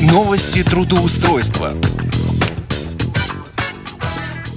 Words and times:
Новости 0.00 0.62
трудоустройства. 0.62 1.72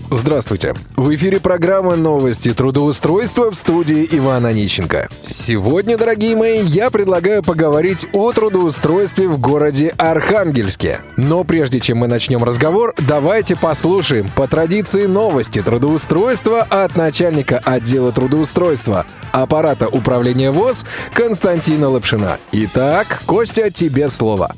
Здравствуйте. 0.10 0.74
В 0.96 1.14
эфире 1.16 1.42
программа 1.42 1.98
«Новости 1.98 2.54
трудоустройства» 2.54 3.52
в 3.52 3.56
студии 3.56 4.08
Ивана 4.10 4.50
Онищенко. 4.50 5.10
Сегодня, 5.28 5.98
дорогие 5.98 6.38
мои, 6.38 6.64
я 6.64 6.90
предлагаю 6.90 7.44
поговорить 7.44 8.08
о 8.14 8.32
трудоустройстве 8.32 9.28
в 9.28 9.38
городе 9.38 9.94
Архангельске. 9.98 11.02
Но 11.18 11.44
прежде 11.44 11.82
чем 11.82 11.98
мы 11.98 12.08
начнем 12.08 12.42
разговор, 12.42 12.94
давайте 12.98 13.58
послушаем 13.58 14.32
по 14.34 14.48
традиции 14.48 15.08
новости 15.08 15.62
трудоустройства 15.62 16.62
от 16.62 16.96
начальника 16.96 17.58
отдела 17.58 18.14
трудоустройства 18.14 19.06
аппарата 19.34 19.90
управления 19.90 20.52
ВОЗ 20.52 20.86
Константина 21.14 21.90
Лапшина. 21.90 22.38
Итак, 22.54 23.24
Костя, 23.26 23.70
тебе 23.72 24.08
слово. 24.08 24.56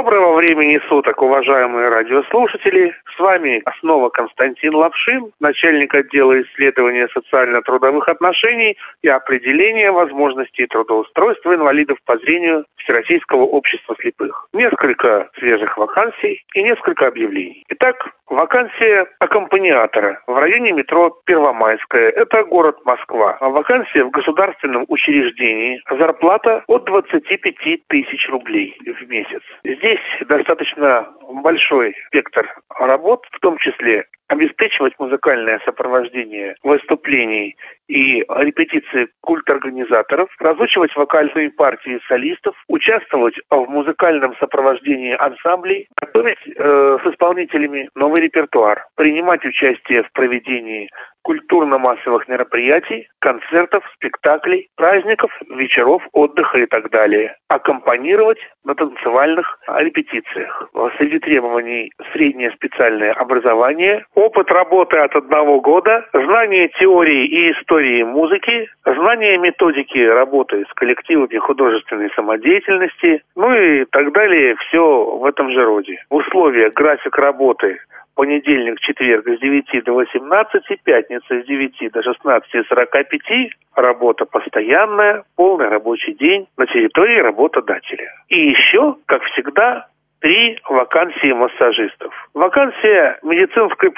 Доброго 0.00 0.36
времени 0.36 0.80
суток, 0.88 1.20
уважаемые 1.20 1.90
радиослушатели. 1.90 2.94
С 3.14 3.18
вами 3.20 3.62
снова 3.80 4.08
Константин 4.08 4.74
Лапшин, 4.74 5.30
начальник 5.40 5.94
отдела 5.94 6.40
исследования 6.40 7.06
социально-трудовых 7.12 8.08
отношений 8.08 8.78
и 9.02 9.08
определения 9.08 9.92
возможностей 9.92 10.66
трудоустройства 10.66 11.54
инвалидов 11.54 11.98
по 12.06 12.16
зрению 12.16 12.64
Всероссийского 12.76 13.42
общества 13.42 13.94
слепых. 14.00 14.48
Несколько 14.54 15.28
свежих 15.38 15.76
вакансий 15.76 16.42
и 16.54 16.62
несколько 16.62 17.06
объявлений. 17.06 17.62
Итак, 17.68 18.14
вакансия 18.26 19.06
аккомпаниатора 19.18 20.22
в 20.26 20.34
районе 20.34 20.72
метро 20.72 21.10
Первомайская. 21.26 22.08
Это 22.10 22.44
город 22.44 22.78
Москва. 22.86 23.36
Вакансия 23.40 24.04
в 24.04 24.10
государственном 24.10 24.86
учреждении. 24.88 25.82
Зарплата 25.90 26.64
от 26.68 26.84
25 26.84 27.86
тысяч 27.88 28.28
рублей 28.30 28.78
в 28.80 29.08
месяц. 29.10 29.42
Здесь 29.64 29.89
достаточно 30.28 31.08
большой 31.42 31.94
спектр 32.06 32.48
работ, 32.78 33.26
в 33.32 33.40
том 33.40 33.58
числе 33.58 34.06
обеспечивать 34.30 34.94
музыкальное 34.98 35.60
сопровождение 35.64 36.54
выступлений 36.62 37.56
и 37.88 38.24
репетиции 38.28 39.08
культ-организаторов, 39.22 40.28
разучивать 40.38 40.94
вокальные 40.94 41.50
партии 41.50 42.00
солистов, 42.06 42.54
участвовать 42.68 43.34
в 43.50 43.66
музыкальном 43.66 44.36
сопровождении 44.36 45.16
ансамблей, 45.18 45.88
готовить 46.00 46.38
э, 46.46 46.98
с 47.02 47.06
исполнителями 47.10 47.90
новый 47.96 48.22
репертуар, 48.22 48.86
принимать 48.94 49.44
участие 49.44 50.04
в 50.04 50.12
проведении 50.12 50.88
культурно-массовых 51.22 52.28
мероприятий, 52.28 53.08
концертов, 53.18 53.84
спектаклей, 53.94 54.68
праздников, 54.76 55.30
вечеров, 55.50 56.02
отдыха 56.12 56.58
и 56.58 56.66
так 56.66 56.90
далее. 56.90 57.36
Аккомпанировать 57.48 58.38
на 58.64 58.74
танцевальных 58.74 59.58
репетициях. 59.68 60.70
Среди 60.98 61.19
требований 61.20 61.92
среднее 62.12 62.50
специальное 62.52 63.12
образование, 63.12 64.04
опыт 64.14 64.50
работы 64.50 64.96
от 64.96 65.14
одного 65.14 65.60
года, 65.60 66.04
знание 66.12 66.68
теории 66.78 67.26
и 67.26 67.52
истории 67.52 68.02
музыки, 68.02 68.68
знание 68.84 69.38
методики 69.38 69.98
работы 69.98 70.64
с 70.68 70.74
коллективами 70.74 71.36
художественной 71.38 72.10
самодеятельности, 72.16 73.22
ну 73.36 73.54
и 73.54 73.84
так 73.84 74.12
далее, 74.12 74.56
все 74.56 75.04
в 75.18 75.24
этом 75.24 75.50
же 75.52 75.64
роде. 75.64 76.02
Условия, 76.10 76.70
график 76.70 77.16
работы 77.16 77.78
понедельник, 78.20 78.78
четверг 78.80 79.26
с 79.26 79.40
9 79.40 79.84
до 79.84 79.94
18, 79.94 80.82
пятница 80.84 81.40
с 81.40 81.46
9 81.46 81.90
до 81.90 82.00
16.45, 82.00 83.48
работа 83.74 84.26
постоянная, 84.26 85.24
полный 85.36 85.68
рабочий 85.68 86.12
день 86.12 86.46
на 86.58 86.66
территории 86.66 87.18
работодателя. 87.20 88.12
И 88.28 88.50
еще, 88.50 88.96
как 89.06 89.22
всегда, 89.22 89.86
три 90.20 90.58
вакансии 90.68 91.32
массажистов. 91.32 92.12
Вакансия 92.34 93.18
медицинской 93.22 93.90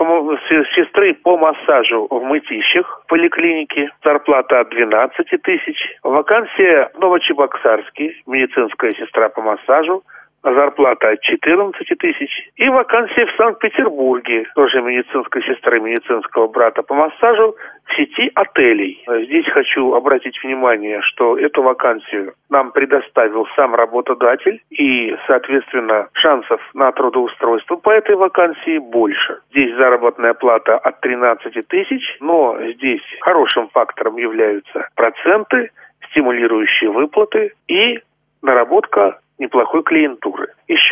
сестры 0.74 1.14
по 1.14 1.36
массажу 1.36 2.06
в 2.08 2.22
Мытищах, 2.22 3.02
в 3.04 3.08
поликлинике, 3.08 3.90
зарплата 4.04 4.60
от 4.60 4.70
12 4.70 5.42
тысяч. 5.42 5.76
Вакансия 6.02 6.90
в 6.94 7.00
Новочебоксарске, 7.00 8.14
медицинская 8.26 8.92
сестра 8.92 9.28
по 9.28 9.42
массажу, 9.42 10.02
зарплата 10.42 11.10
от 11.10 11.20
14 11.20 11.98
тысяч. 11.98 12.50
И 12.56 12.68
вакансия 12.68 13.26
в 13.26 13.36
Санкт-Петербурге, 13.36 14.46
тоже 14.54 14.82
медицинской 14.82 15.42
сестры, 15.42 15.80
медицинского 15.80 16.48
брата 16.48 16.82
по 16.82 16.94
массажу 16.94 17.54
сети 17.96 18.30
отелей. 18.34 19.02
Здесь 19.24 19.46
хочу 19.50 19.94
обратить 19.94 20.42
внимание, 20.42 21.00
что 21.02 21.38
эту 21.38 21.62
вакансию 21.62 22.34
нам 22.50 22.72
предоставил 22.72 23.46
сам 23.56 23.74
работодатель, 23.74 24.60
и, 24.70 25.16
соответственно, 25.26 26.08
шансов 26.12 26.60
на 26.74 26.92
трудоустройство 26.92 27.76
по 27.76 27.90
этой 27.90 28.16
вакансии 28.16 28.78
больше. 28.78 29.40
Здесь 29.50 29.74
заработная 29.76 30.34
плата 30.34 30.78
от 30.78 31.00
13 31.00 31.66
тысяч, 31.68 32.16
но 32.20 32.56
здесь 32.74 33.02
хорошим 33.20 33.68
фактором 33.68 34.16
являются 34.16 34.88
проценты, 34.94 35.70
стимулирующие 36.10 36.90
выплаты 36.90 37.52
и 37.68 38.00
наработка 38.42 39.18
неплохой 39.38 39.82
клиентуры. 39.82 40.48
Еще 40.68 40.91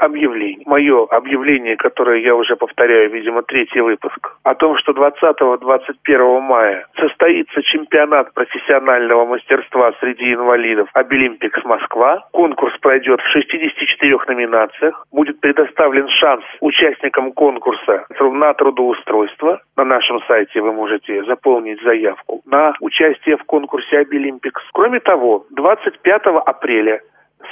объявлений. 0.00 0.62
Мое 0.66 1.06
объявление, 1.06 1.76
которое 1.76 2.20
я 2.20 2.34
уже 2.34 2.56
повторяю, 2.56 3.10
видимо, 3.10 3.42
третий 3.42 3.80
выпуск, 3.80 4.36
о 4.42 4.54
том, 4.54 4.76
что 4.78 4.92
20-21 4.92 6.40
мая 6.40 6.86
состоится 6.98 7.62
чемпионат 7.62 8.32
профессионального 8.34 9.26
мастерства 9.26 9.92
среди 10.00 10.32
инвалидов 10.32 10.88
Обилимпикс 10.94 11.64
Москва. 11.64 12.26
Конкурс 12.32 12.76
пройдет 12.80 13.20
в 13.20 13.28
64 13.28 14.18
номинациях. 14.28 15.06
Будет 15.12 15.40
предоставлен 15.40 16.08
шанс 16.08 16.44
участникам 16.60 17.32
конкурса 17.32 18.06
на 18.18 18.54
трудоустройство. 18.54 19.60
На 19.76 19.84
нашем 19.84 20.20
сайте 20.26 20.60
вы 20.60 20.72
можете 20.72 21.24
заполнить 21.24 21.82
заявку 21.82 22.40
на 22.46 22.74
участие 22.80 23.36
в 23.36 23.44
конкурсе 23.44 23.98
Обилимпикс. 23.98 24.62
Кроме 24.72 25.00
того, 25.00 25.46
25 25.50 26.22
апреля 26.46 27.00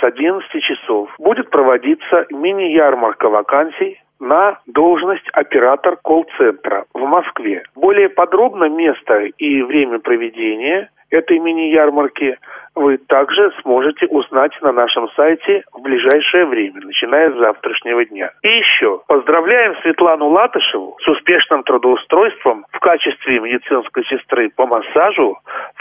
с 0.01 0.05
11 0.05 0.63
часов 0.63 1.11
будет 1.19 1.51
проводиться 1.51 2.27
мини-ярмарка 2.31 3.29
вакансий 3.29 4.01
на 4.21 4.59
должность 4.67 5.29
оператор 5.33 5.97
колл-центра 5.97 6.87
в 6.95 7.01
Москве. 7.01 7.63
Более 7.75 8.09
подробно 8.09 8.69
место 8.69 9.25
и 9.39 9.63
время 9.63 10.01
проведения 10.01 10.91
этой 11.11 11.39
мини-ярмарки 11.39 12.37
вы 12.75 12.99
также 12.99 13.51
сможете 13.63 14.07
узнать 14.07 14.53
на 14.63 14.73
нашем 14.73 15.09
сайте 15.11 15.65
в 15.73 15.81
ближайшее 15.81 16.47
время, 16.47 16.81
начиная 16.85 17.33
с 17.33 17.39
завтрашнего 17.39 18.05
дня. 18.05 18.31
И 18.43 18.49
еще 18.49 19.01
поздравляем 19.09 19.75
Светлану 19.83 20.29
Латышеву 20.29 20.97
с 21.01 21.09
успешным 21.09 21.65
трудоустройством 21.65 22.67
в 22.71 22.79
качестве 22.79 23.41
медицинской 23.41 24.05
сестры 24.05 24.51
по 24.51 24.67
массажу 24.67 25.39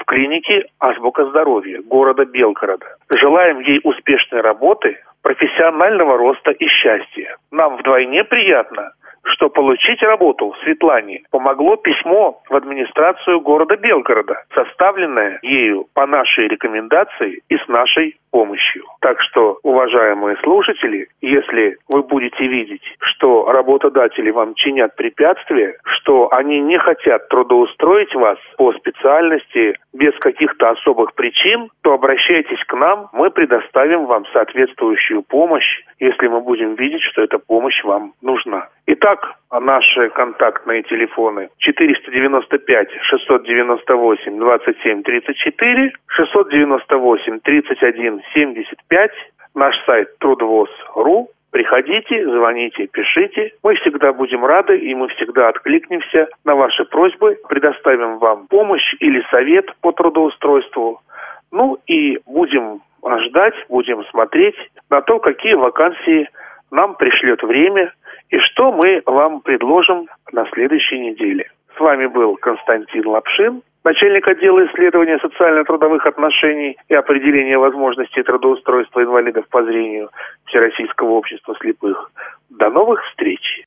клинике 0.08 0.66
Азбука 0.80 1.26
здоровья 1.26 1.82
города 1.82 2.26
Белгорода. 2.26 2.86
Желаем 3.16 3.60
ей 3.60 3.80
успешной 3.84 4.42
работы, 4.42 4.98
профессионального 5.22 6.18
роста 6.18 6.52
и 6.52 6.68
счастья. 6.68 7.36
Нам 7.52 7.78
вдвойне 7.78 8.24
приятно– 8.24 8.92
что 9.34 9.50
получить 9.50 10.02
работу 10.02 10.56
Светлане 10.64 11.24
помогло 11.32 11.76
письмо 11.76 12.42
в 12.50 12.56
администрацию 12.56 13.42
города 13.42 13.76
Белгорода, 13.78 14.44
составленное 14.54 15.40
ею 15.42 15.88
по 15.94 16.06
нашей 16.06 16.48
рекомендации 16.48 17.42
и 17.50 17.58
с 17.58 17.68
нашей 17.68 18.18
помощью. 18.32 18.84
Так 19.02 19.22
что, 19.22 19.58
уважаемые 19.64 20.38
слушатели, 20.44 21.08
если 21.22 21.78
вы 21.90 22.04
будете 22.04 22.46
видеть, 22.48 22.84
что 23.00 23.52
работодатели 23.52 24.30
вам 24.32 24.54
чинят 24.56 24.96
препятствия, 24.96 25.78
что 25.84 26.32
они 26.32 26.60
не 26.60 26.78
хотят 26.78 27.28
трудоустроить 27.30 28.14
вас 28.16 28.38
по 28.58 28.74
специальности 28.74 29.78
без 29.94 30.14
каких-то 30.20 30.70
особых 30.72 31.14
причин, 31.16 31.70
то 31.82 31.94
обращайтесь 31.94 32.64
к 32.68 32.74
нам, 32.74 33.10
мы 33.14 33.32
предоставим 33.32 34.06
вам 34.06 34.26
соответствующую 34.34 35.24
помощь, 35.24 35.82
если 36.00 36.28
мы 36.28 36.42
будем 36.42 36.76
видеть, 36.76 37.02
что 37.04 37.24
эта 37.24 37.40
помощь 37.40 37.84
вам 37.84 38.14
нужна. 38.22 38.68
Итак, 38.86 39.17
наши 39.52 40.10
контактные 40.10 40.84
телефоны 40.84 41.50
495 41.58 42.90
698 43.02 44.40
27 44.40 45.04
34, 45.04 45.94
698 46.08 47.40
31 47.40 48.22
75, 48.34 49.12
наш 49.56 49.76
сайт 49.86 50.18
трудвоз.ру. 50.20 51.30
Приходите, 51.52 52.26
звоните, 52.26 52.88
пишите. 52.88 53.52
Мы 53.64 53.76
всегда 53.76 54.14
будем 54.14 54.46
рады 54.46 54.78
и 54.78 54.94
мы 54.94 55.08
всегда 55.10 55.50
откликнемся 55.50 56.28
на 56.46 56.56
ваши 56.56 56.86
просьбы, 56.86 57.38
предоставим 57.48 58.20
вам 58.20 58.48
помощь 58.48 58.94
или 59.00 59.26
совет 59.32 59.74
по 59.82 59.92
трудоустройству. 59.92 61.02
Ну 61.52 61.80
и 61.88 62.20
будем 62.26 62.82
ждать, 63.28 63.56
будем 63.70 64.04
смотреть 64.06 64.56
на 64.90 65.02
то, 65.02 65.20
какие 65.20 65.54
вакансии 65.54 66.30
нам 66.70 66.96
пришлет 66.96 67.42
время 67.44 67.94
и 68.30 68.38
что 68.40 68.72
мы 68.72 69.02
вам 69.06 69.42
предложим 69.42 70.08
на 70.32 70.46
следующей 70.52 71.00
неделе. 71.00 71.50
С 71.76 71.80
вами 71.80 72.08
был 72.08 72.36
Константин 72.38 73.08
Лапшин, 73.08 73.62
начальник 73.84 74.28
отдела 74.28 74.66
исследования 74.66 75.20
социально-трудовых 75.20 76.06
отношений 76.06 76.78
и 76.90 76.96
определения 76.96 77.58
возможностей 77.58 78.24
трудоустройства 78.24 79.02
инвалидов 79.02 79.46
по 79.50 79.64
зрению 79.64 80.10
Всероссийского 80.46 81.12
общества 81.12 81.56
слепых. 81.60 82.12
До 82.50 82.70
новых 82.70 83.04
встреч! 83.06 83.64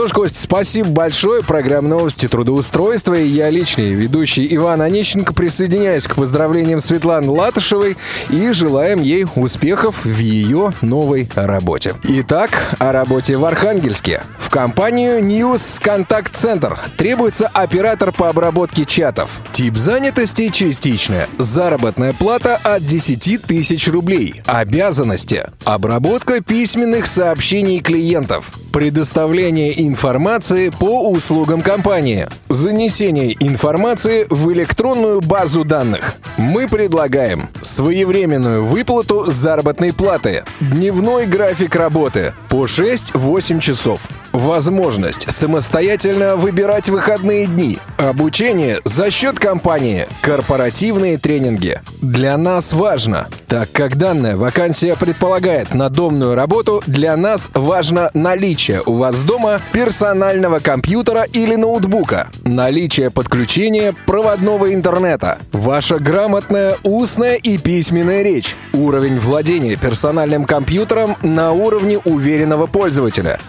Что 0.00 0.06
ж, 0.06 0.12
Костя, 0.12 0.40
спасибо 0.40 0.88
большое. 0.88 1.42
Программа 1.42 1.88
новости 1.88 2.26
трудоустройства. 2.26 3.20
И 3.20 3.28
я 3.28 3.50
личный 3.50 3.92
ведущий 3.92 4.48
Иван 4.56 4.80
Онищенко 4.80 5.34
присоединяюсь 5.34 6.06
к 6.06 6.14
поздравлениям 6.14 6.80
Светланы 6.80 7.30
Латышевой 7.30 7.98
и 8.30 8.50
желаем 8.52 9.02
ей 9.02 9.26
успехов 9.36 10.02
в 10.06 10.18
ее 10.18 10.72
новой 10.80 11.28
работе. 11.34 11.96
Итак, 12.02 12.76
о 12.78 12.92
работе 12.92 13.36
в 13.36 13.44
Архангельске. 13.44 14.22
В 14.38 14.48
компанию 14.48 15.20
News 15.20 15.82
Contact 15.82 16.32
Center 16.32 16.78
требуется 16.96 17.46
оператор 17.48 18.10
по 18.10 18.30
обработке 18.30 18.86
чатов. 18.86 19.42
Тип 19.52 19.76
занятости 19.76 20.48
частичная. 20.48 21.28
Заработная 21.36 22.14
плата 22.14 22.56
от 22.56 22.86
10 22.86 23.42
тысяч 23.42 23.86
рублей. 23.86 24.40
Обязанности. 24.46 25.50
Обработка 25.64 26.42
письменных 26.42 27.06
сообщений 27.06 27.80
клиентов. 27.80 28.50
Предоставление 28.72 29.84
информации 29.84 30.70
по 30.70 31.10
услугам 31.10 31.60
компании. 31.60 32.28
Занесение 32.48 33.36
информации 33.40 34.28
в 34.30 34.52
электронную 34.52 35.20
базу 35.20 35.64
данных. 35.64 36.14
Мы 36.36 36.68
предлагаем 36.68 37.48
своевременную 37.62 38.64
выплату 38.64 39.24
заработной 39.26 39.92
платы, 39.92 40.44
дневной 40.60 41.26
график 41.26 41.74
работы 41.74 42.32
по 42.48 42.66
6-8 42.66 43.58
часов, 43.58 44.02
возможность 44.32 45.30
самостоятельно 45.30 46.36
выбирать 46.36 46.88
выходные 46.88 47.46
дни, 47.46 47.78
обучение 47.96 48.78
за 48.84 49.10
счет 49.10 49.38
компании, 49.38 50.06
корпоративные 50.20 51.18
тренинги. 51.18 51.80
Для 52.00 52.36
нас 52.36 52.72
важно, 52.72 53.28
так 53.46 53.70
как 53.72 53.96
данная 53.96 54.36
вакансия 54.36 54.96
предполагает 54.96 55.74
надомную 55.74 56.34
работу, 56.34 56.82
для 56.86 57.16
нас 57.16 57.50
важно 57.54 58.10
наличие 58.14 58.82
у 58.86 58.94
вас 58.94 59.22
дома 59.22 59.60
персонального 59.72 60.58
компьютера 60.58 61.24
или 61.24 61.56
ноутбука, 61.56 62.28
наличие 62.44 63.10
подключения 63.10 63.94
проводного 64.06 64.72
интернета, 64.72 65.38
ваша 65.52 65.98
грамотная 65.98 66.76
устная 66.82 67.34
и 67.34 67.58
письменная 67.58 68.22
речь, 68.22 68.56
уровень 68.72 69.18
владения 69.18 69.76
персональным 69.76 70.44
компьютером 70.44 71.16
на 71.22 71.52
уровне 71.52 71.98
уверенного 71.98 72.66
пользователя, 72.66 73.40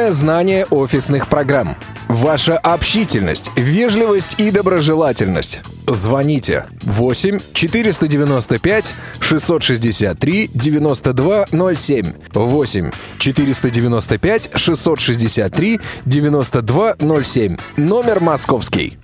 уверенное 0.00 0.12
знание 0.12 0.66
офисных 0.70 1.28
программ, 1.28 1.76
ваша 2.08 2.56
общительность, 2.56 3.50
вежливость 3.56 4.36
и 4.38 4.50
доброжелательность. 4.50 5.60
Звоните 5.86 6.66
8 6.82 7.40
495 7.52 8.94
663 9.20 10.50
9207 10.54 12.12
8 12.32 12.90
495 13.18 14.50
663 14.54 15.80
9207 16.06 17.56
Номер 17.76 18.20
московский. 18.20 18.98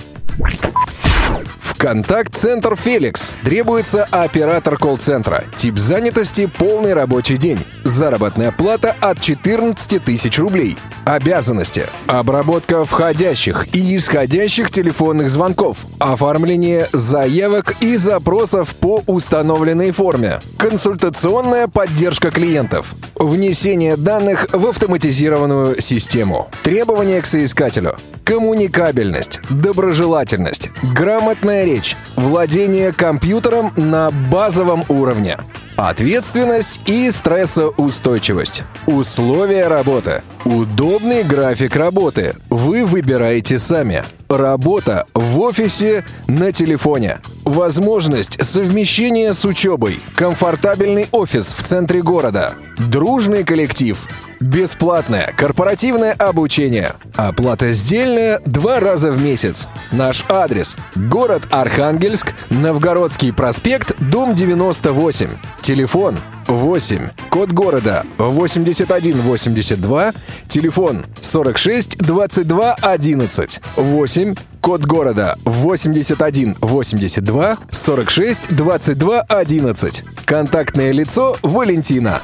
Контакт-центр 1.78 2.74
«Феликс». 2.74 3.34
Требуется 3.44 4.04
оператор 4.10 4.78
колл-центра. 4.78 5.44
Тип 5.58 5.76
занятости– 5.76 6.48
полный 6.58 6.94
рабочий 6.94 7.36
день. 7.36 7.58
Заработная 7.84 8.50
плата 8.50 8.96
от 8.98 9.20
14 9.20 10.02
тысяч 10.02 10.38
рублей. 10.38 10.78
Обязанности. 11.04 11.86
Обработка 12.06 12.86
входящих 12.86 13.66
и 13.74 13.94
исходящих 13.94 14.70
телефонных 14.70 15.28
звонков. 15.28 15.76
Оформление 15.98 16.88
заявок 16.92 17.76
и 17.80 17.96
запросов 17.96 18.74
по 18.74 19.02
установленной 19.06 19.90
форме. 19.90 20.40
Консультационная 20.58 21.68
поддержка 21.68 22.30
клиентов. 22.30 22.94
Внесение 23.16 23.98
данных 23.98 24.48
в 24.52 24.66
автоматизированную 24.66 25.80
систему. 25.82 26.48
Требования 26.62 27.20
к 27.20 27.26
соискателю. 27.26 27.96
Коммуникабельность, 28.24 29.38
доброжелательность, 29.50 30.70
грамотная 30.82 31.65
речь, 31.66 31.96
владение 32.16 32.92
компьютером 32.92 33.72
на 33.76 34.10
базовом 34.10 34.84
уровне. 34.88 35.36
Ответственность 35.76 36.80
и 36.86 37.10
стрессоустойчивость. 37.10 38.62
Условия 38.86 39.68
работы. 39.68 40.22
Удобный 40.46 41.22
график 41.22 41.76
работы. 41.76 42.34
Вы 42.48 42.86
выбираете 42.86 43.58
сами. 43.58 44.02
Работа 44.28 45.06
в 45.12 45.38
офисе 45.38 46.06
на 46.26 46.50
телефоне. 46.50 47.20
Возможность 47.44 48.42
совмещения 48.42 49.34
с 49.34 49.44
учебой. 49.44 50.00
Комфортабельный 50.14 51.08
офис 51.12 51.52
в 51.52 51.62
центре 51.62 52.02
города. 52.02 52.54
Дружный 52.78 53.44
коллектив. 53.44 53.98
Бесплатное 54.40 55.32
корпоративное 55.36 56.12
обучение. 56.12 56.94
Оплата 57.14 57.72
сдельная 57.72 58.40
два 58.44 58.80
раза 58.80 59.10
в 59.10 59.20
месяц. 59.20 59.66
Наш 59.92 60.24
адрес. 60.28 60.76
Город 60.94 61.44
Архангельск, 61.50 62.34
Новгородский 62.50 63.32
проспект, 63.32 63.96
дом 63.98 64.34
98. 64.34 65.30
Телефон 65.62 66.18
8. 66.46 67.08
Код 67.30 67.50
города 67.50 68.04
8182. 68.18 70.12
Телефон 70.48 71.06
46 71.20 71.98
22 71.98 72.74
11. 72.74 73.60
8. 73.76 74.34
Код 74.60 74.84
города 74.84 75.38
81 75.44 76.56
82 76.60 77.58
46 77.70 78.54
22 78.54 79.20
11. 79.20 80.04
Контактное 80.24 80.92
лицо 80.92 81.36
Валентина 81.42 82.20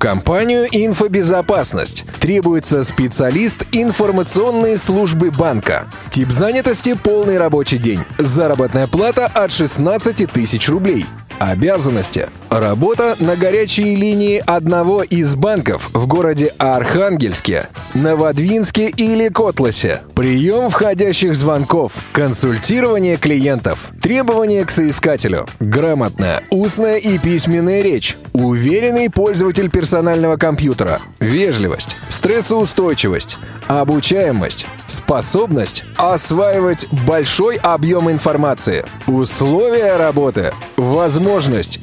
компанию 0.00 0.66
«Инфобезопасность». 0.72 2.04
Требуется 2.20 2.82
специалист 2.82 3.66
информационной 3.70 4.78
службы 4.78 5.30
банка. 5.30 5.86
Тип 6.10 6.32
занятости– 6.32 6.94
полный 7.02 7.38
рабочий 7.38 7.78
день. 7.78 8.00
Заработная 8.18 8.86
плата 8.86 9.26
от 9.26 9.52
16 9.52 10.28
тысяч 10.32 10.68
рублей. 10.68 11.04
Обязанности. 11.40 12.28
Работа 12.50 13.16
на 13.18 13.34
горячей 13.34 13.94
линии 13.94 14.42
одного 14.44 15.02
из 15.02 15.36
банков 15.36 15.88
в 15.94 16.06
городе 16.06 16.52
Архангельске, 16.58 17.68
Новодвинске 17.94 18.90
или 18.90 19.28
Котласе. 19.28 20.02
Прием 20.14 20.68
входящих 20.68 21.34
звонков. 21.34 21.92
Консультирование 22.12 23.16
клиентов. 23.16 23.90
Требования 24.02 24.66
к 24.66 24.70
соискателю. 24.70 25.46
Грамотная, 25.60 26.42
устная 26.50 26.96
и 26.96 27.16
письменная 27.16 27.80
речь. 27.80 28.18
Уверенный 28.34 29.08
пользователь 29.08 29.70
персонального 29.70 30.36
компьютера. 30.36 31.00
Вежливость. 31.20 31.96
Стрессоустойчивость. 32.10 33.38
Обучаемость. 33.66 34.66
Способность 34.86 35.84
осваивать 35.96 36.86
большой 37.06 37.56
объем 37.56 38.10
информации. 38.10 38.84
Условия 39.06 39.96
работы. 39.96 40.52
Возможность 40.76 41.29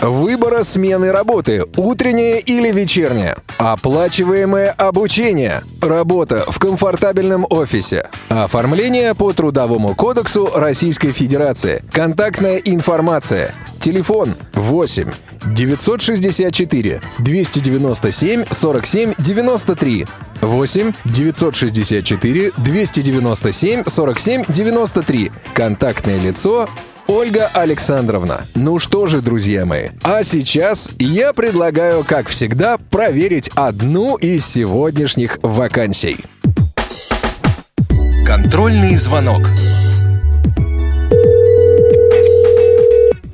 выбора 0.01 0.63
смены 0.63 1.09
работы, 1.09 1.63
утренняя 1.77 2.39
или 2.39 2.69
вечерняя. 2.69 3.37
Оплачиваемое 3.57 4.71
обучение. 4.71 5.63
Работа 5.81 6.43
в 6.51 6.59
комфортабельном 6.59 7.45
офисе. 7.49 8.09
Оформление 8.27 9.15
по 9.15 9.31
Трудовому 9.31 9.95
кодексу 9.95 10.51
Российской 10.53 11.13
Федерации. 11.13 11.81
Контактная 11.93 12.57
информация. 12.57 13.55
Телефон 13.79 14.35
8 14.53 15.11
964 15.55 17.01
297 17.19 18.45
47 18.51 19.13
93 19.17 20.07
8 20.41 20.93
964 21.05 22.51
297 22.57 23.83
47 23.85 24.43
93 24.49 25.31
Контактное 25.53 26.19
лицо 26.19 26.67
Ольга 27.07 27.49
Александровна. 27.53 28.41
Ну 28.53 28.79
что 28.79 29.05
же, 29.05 29.21
друзья 29.21 29.65
мои, 29.65 29.89
а 30.03 30.23
сейчас 30.23 30.91
я 30.99 31.31
предлагаю, 31.31 32.03
как 32.03 32.27
всегда, 32.27 32.77
проверить 32.77 33.49
одну 33.55 34.17
из 34.17 34.45
сегодняшних 34.45 35.39
вакансий. 35.41 36.17
Контрольный 38.25 38.95
звонок. 38.97 39.39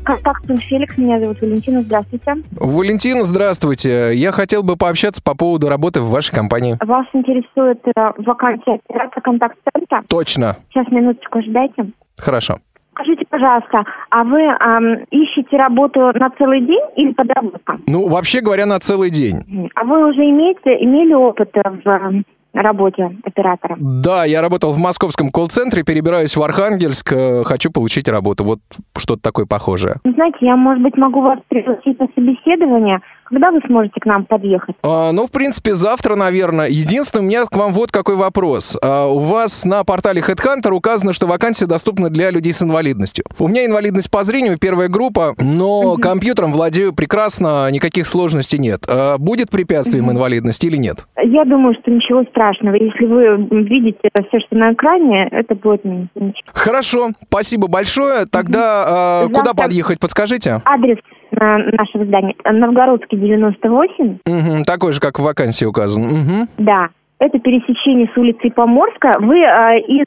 Контакт 0.05 0.45
Феликс, 0.45 0.97
меня 0.97 1.19
зовут 1.19 1.41
Валентина, 1.41 1.81
здравствуйте. 1.81 2.35
Валентина, 2.51 3.23
здравствуйте. 3.23 4.11
Я 4.13 4.31
хотел 4.33 4.61
бы 4.61 4.75
пообщаться 4.75 5.23
по 5.23 5.33
поводу 5.33 5.67
работы 5.69 6.01
в 6.01 6.09
вашей 6.09 6.35
компании. 6.35 6.77
Вас 6.85 7.07
интересует 7.13 7.79
э, 7.87 7.91
вакансия 8.17 8.79
оператора 8.87 9.21
контакт-центра? 9.21 10.03
Точно. 10.09 10.57
Сейчас 10.69 10.87
минуточку 10.91 11.41
ждайте. 11.41 11.91
Хорошо. 12.17 12.59
Скажите, 12.93 13.25
пожалуйста, 13.27 13.83
а 14.11 14.23
вы 14.23 14.39
эм, 14.39 15.05
ищете 15.09 15.57
работу 15.57 16.11
на 16.13 16.29
целый 16.37 16.61
день 16.61 16.85
или 16.95 17.11
подработка? 17.13 17.79
Ну, 17.87 18.07
вообще 18.07 18.41
говоря, 18.41 18.65
на 18.65 18.79
целый 18.79 19.09
день. 19.09 19.69
А 19.75 19.83
вы 19.83 20.09
уже 20.09 20.21
имеете, 20.21 20.83
имели 20.83 21.13
опыт 21.13 21.49
в 21.53 22.23
работе 22.53 23.17
оператора? 23.23 23.77
Да, 23.79 24.25
я 24.25 24.41
работал 24.41 24.73
в 24.73 24.77
московском 24.77 25.31
колл-центре, 25.31 25.83
перебираюсь 25.83 26.35
в 26.35 26.43
Архангельск, 26.43 27.13
э, 27.13 27.43
хочу 27.43 27.71
получить 27.71 28.07
работу. 28.07 28.43
Вот 28.43 28.59
что-то 28.95 29.21
такое 29.21 29.45
похожее. 29.45 29.95
Знаете, 30.03 30.37
я, 30.41 30.55
может 30.55 30.83
быть, 30.83 30.95
могу 30.95 31.21
вас 31.21 31.39
пригласить 31.49 31.99
на 31.99 32.07
собеседование. 32.13 33.01
Когда 33.25 33.51
вы 33.51 33.59
сможете 33.67 33.99
к 33.99 34.05
нам 34.05 34.25
подъехать? 34.25 34.75
А, 34.83 35.11
ну, 35.11 35.27
в 35.27 35.31
принципе, 35.31 35.73
завтра, 35.73 36.15
наверное. 36.15 36.67
Единственное, 36.69 37.23
у 37.23 37.25
меня 37.27 37.45
к 37.45 37.55
вам 37.55 37.73
вот 37.73 37.91
какой 37.91 38.15
вопрос. 38.15 38.77
А, 38.81 39.07
у 39.07 39.19
вас 39.19 39.65
на 39.65 39.83
портале 39.83 40.21
Headhunter 40.21 40.71
указано, 40.71 41.13
что 41.13 41.27
вакансия 41.27 41.65
доступна 41.65 42.09
для 42.09 42.31
людей 42.31 42.53
с 42.53 42.61
инвалидностью. 42.61 43.25
У 43.39 43.47
меня 43.47 43.65
инвалидность 43.65 44.11
по 44.11 44.23
зрению, 44.23 44.57
первая 44.59 44.87
группа, 44.89 45.33
но 45.39 45.95
компьютером 45.95 46.51
владею 46.51 46.93
прекрасно, 46.93 47.69
никаких 47.71 48.07
сложностей 48.07 48.59
нет. 48.59 48.81
А, 48.87 49.17
будет 49.17 49.49
препятствием 49.49 50.11
инвалидности 50.11 50.67
или 50.67 50.77
нет? 50.77 51.05
Я 51.23 51.45
думаю, 51.45 51.75
что 51.81 51.91
ничего 51.91 52.23
страшного. 52.29 52.75
Если 52.75 53.05
вы 53.05 53.47
видите 53.63 54.09
все, 54.27 54.39
что 54.45 54.55
на 54.55 54.73
экране, 54.73 55.27
это 55.31 55.55
будет 55.55 55.83
ничего. 55.85 56.33
Хорошо, 56.53 57.09
спасибо 57.29 57.67
большое. 57.67 58.25
Тогда 58.25 59.21
а, 59.23 59.23
куда 59.27 59.45
Завтра- 59.45 59.63
подъехать, 59.63 59.99
подскажите? 59.99 60.61
Адрес 60.65 60.97
нашего 61.39 62.05
здания 62.05 62.35
э, 62.43 62.51
Новгородский 62.51 63.17
98. 63.17 64.19
Мгм, 64.25 64.63
такой 64.65 64.93
же, 64.93 64.99
как 64.99 65.19
в 65.19 65.23
вакансии 65.23 65.65
указан. 65.65 66.03
Мгм. 66.03 66.47
Да. 66.57 66.89
Это 67.19 67.39
пересечение 67.39 68.09
с 68.13 68.17
улицей 68.17 68.51
Поморска. 68.51 69.13
Вы 69.19 69.39
э, 69.39 69.79
из... 69.87 70.05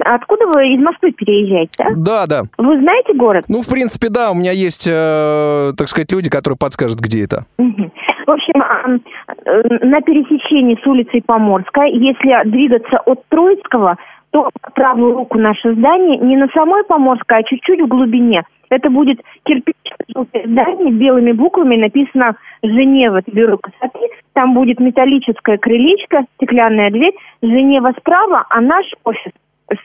Откуда 0.00 0.46
вы 0.48 0.74
из 0.74 0.80
Москвы 0.80 1.12
переезжаете, 1.12 1.70
да? 1.78 1.90
Да, 1.96 2.26
да. 2.26 2.42
Вы 2.58 2.80
знаете 2.80 3.14
город? 3.14 3.44
Ну, 3.48 3.62
в 3.62 3.68
принципе, 3.68 4.08
да, 4.08 4.32
у 4.32 4.34
меня 4.34 4.50
есть, 4.50 4.88
э, 4.90 5.70
так 5.76 5.86
сказать, 5.88 6.10
люди, 6.10 6.28
которые 6.28 6.56
подскажут, 6.58 6.98
где 6.98 7.24
это. 7.24 7.44
В 7.58 8.30
общем, 8.30 8.60
а, 8.60 8.90
э, 8.90 9.86
на 9.86 10.00
пересечении 10.00 10.78
с 10.82 10.86
улицей 10.86 11.22
Поморская, 11.24 11.86
если 11.86 12.50
двигаться 12.50 12.98
от 13.06 13.22
Троицкого, 13.28 13.96
то 14.30 14.50
правую 14.74 15.14
руку 15.14 15.38
наше 15.38 15.74
здание 15.74 16.18
не 16.18 16.36
на 16.36 16.48
самой 16.48 16.84
Поморской, 16.84 17.38
а 17.38 17.42
чуть-чуть 17.44 17.80
в 17.80 17.86
глубине. 17.86 18.42
Это 18.70 18.90
будет 18.90 19.20
кирпичное 19.44 20.26
здание, 20.44 20.92
белыми 20.92 21.32
буквами 21.32 21.76
написано 21.76 22.36
«Женева, 22.62 23.22
бюро 23.26 23.58
красоты». 23.58 24.00
Там 24.34 24.54
будет 24.54 24.78
металлическая 24.80 25.58
крылечко, 25.58 26.24
стеклянная 26.36 26.90
дверь. 26.90 27.14
Женева 27.42 27.92
справа, 27.98 28.46
а 28.50 28.60
наш 28.60 28.86
офис 29.04 29.32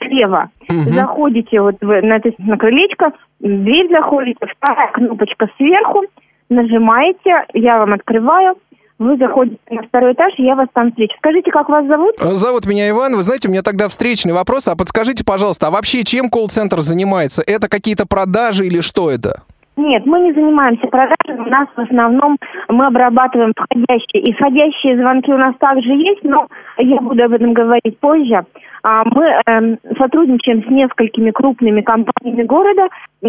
слева. 0.02 0.50
Мгм. 0.70 0.94
Заходите 0.94 1.60
вот 1.60 1.76
в- 1.82 2.02
на, 2.02 2.18
это- 2.18 2.34
на 2.38 2.58
крылечко, 2.58 3.12
дверь 3.40 3.90
заходите, 3.90 4.46
вторая 4.58 4.92
кнопочка 4.92 5.50
сверху, 5.58 6.04
нажимаете, 6.50 7.46
я 7.54 7.80
вам 7.80 7.94
открываю, 7.94 8.56
вы 9.04 9.18
заходите 9.18 9.60
на 9.70 9.84
второй 9.84 10.14
этаж, 10.14 10.34
и 10.38 10.44
я 10.44 10.56
вас 10.56 10.68
там 10.74 10.90
встречу. 10.90 11.16
Скажите, 11.18 11.52
как 11.52 11.70
вас 11.70 11.86
зовут? 11.88 12.16
Э, 12.20 12.34
Зовут 12.34 12.66
меня 12.66 12.90
Иван. 12.90 13.16
Вы 13.16 13.24
знаете, 13.24 13.48
у 13.48 13.52
меня 13.52 13.62
тогда 13.62 13.88
встречный 13.90 14.34
вопрос. 14.34 14.68
А 14.68 14.76
подскажите, 14.76 15.24
пожалуйста, 15.26 15.68
а 15.68 15.72
вообще 15.72 16.04
чем 16.04 16.30
колл-центр 16.30 16.80
занимается? 16.80 17.44
Это 17.46 17.68
какие-то 17.70 18.06
продажи 18.08 18.66
или 18.66 18.82
что 18.82 19.10
это? 19.10 19.44
Нет, 19.76 20.06
мы 20.06 20.20
не 20.20 20.34
занимаемся 20.34 20.86
продажами, 20.86 21.48
у 21.48 21.50
нас 21.50 21.68
в 21.76 21.80
основном 21.82 22.38
мы 22.70 22.86
обрабатываем 22.86 23.54
входящие. 23.58 24.22
И 24.22 24.34
входящие 24.34 24.98
звонки 24.98 25.32
у 25.34 25.38
нас 25.38 25.56
также 25.60 25.90
есть, 25.94 26.24
но 26.24 26.48
я 26.78 26.98
буду 27.02 27.24
об 27.24 27.34
этом 27.34 27.54
говорить 27.54 27.98
позже. 28.00 28.46
А, 28.84 29.04
Мы 29.06 29.26
эм, 29.48 29.80
сотрудничаем 29.98 30.64
с 30.64 30.70
несколькими 30.70 31.32
крупными 31.32 31.82
компаниями 31.82 32.44
города, 32.44 32.88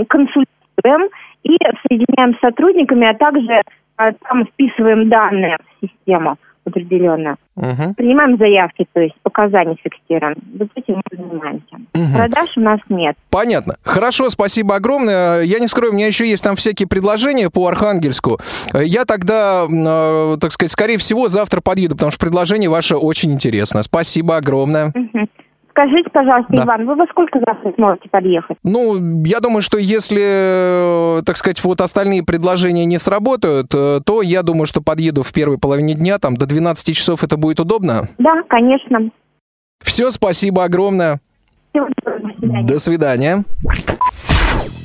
консультируем 0.09 1.09
и 1.45 1.57
соединяем 1.89 2.35
с 2.37 2.41
сотрудниками, 2.41 3.09
а 3.09 3.15
также 3.15 3.63
там 3.97 4.47
вписываем 4.47 5.09
данные 5.09 5.57
в 5.59 5.87
систему 5.87 6.37
определенно. 6.65 7.37
Мгм. 7.57 7.95
Принимаем 7.95 8.37
заявки, 8.39 8.87
то 8.93 9.01
есть 9.01 9.15
показания 9.23 9.77
фиксируем. 9.83 10.35
Вот 10.59 10.69
этим 10.75 10.97
мы 10.97 11.03
занимаемся. 11.17 11.77
Мгм. 11.93 12.15
Продаж 12.17 12.49
у 12.57 12.61
нас 12.61 12.81
нет. 12.89 13.17
Понятно. 13.31 13.77
Хорошо, 13.83 14.29
спасибо 14.31 14.77
огромное. 14.77 15.43
Я 15.43 15.59
не 15.61 15.69
скрою, 15.69 15.93
у 15.93 15.95
меня 15.95 16.07
еще 16.07 16.29
есть 16.29 16.43
там 16.43 16.57
всякие 16.57 16.89
предложения 16.89 17.51
по 17.51 17.67
Архангельску. 17.69 18.39
Я 18.73 19.05
тогда, 19.05 19.67
э, 19.71 20.37
так 20.41 20.53
сказать, 20.53 20.73
скорее 20.73 20.99
всего, 20.99 21.29
завтра 21.29 21.61
подъеду, 21.61 21.95
потому 21.95 22.11
что 22.11 22.21
предложение 22.21 22.71
ваше 22.71 22.97
очень 22.97 23.33
интересно. 23.33 23.83
Спасибо 23.83 24.37
огромное. 24.37 24.93
Мгм. 24.95 25.29
Скажите, 25.77 26.09
пожалуйста, 26.11 26.53
Да. 26.53 26.63
Иван, 26.63 26.87
вы 26.87 26.95
во 26.95 27.05
сколько 27.09 27.41
завтра 27.45 27.73
сможете 27.75 28.09
подъехать? 28.09 28.57
Ну, 28.63 29.25
я 29.25 29.41
думаю, 29.41 29.61
что 29.61 29.77
если, 29.77 31.19
э, 31.19 31.23
так 31.23 31.37
сказать, 31.37 31.63
вот 31.65 31.81
остальные 31.81 32.23
предложения 32.23 32.85
не 32.85 32.99
сработают, 32.99 33.75
э, 33.75 33.99
то 34.07 34.23
я 34.23 34.43
думаю, 34.43 34.67
что 34.67 34.81
подъеду 34.83 35.25
в 35.25 35.33
первой 35.33 35.59
половине 35.59 35.95
дня, 35.95 36.21
там 36.21 36.37
до 36.37 36.47
12 36.47 36.95
часов 36.95 37.25
это 37.25 37.37
будет 37.37 37.59
удобно. 37.59 38.09
Да, 38.19 38.43
конечно. 38.49 39.11
Все, 39.83 40.13
спасибо 40.13 40.63
огромное. 40.63 41.21
Всего 41.73 41.89
доброго, 42.05 42.29
до 42.29 42.39
свидания. 42.39 42.67
До 42.69 42.79
свидания. 42.79 43.45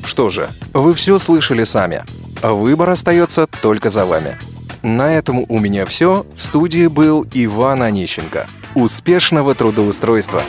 Что 0.03 0.29
же, 0.29 0.47
вы 0.73 0.95
все 0.95 1.19
слышали 1.19 1.65
сами. 1.65 2.01
Выбор 2.41 2.89
остается 2.89 3.45
только 3.61 3.89
за 3.89 4.07
вами. 4.07 4.37
На 4.81 5.13
этом 5.13 5.45
у 5.49 5.59
меня 5.59 5.85
все. 5.85 6.25
В 6.35 6.41
студии 6.41 6.87
был 6.87 7.27
Иван 7.31 7.83
Онищенко. 7.83 8.47
Успешного 8.73 9.53
трудоустройства! 9.53 10.41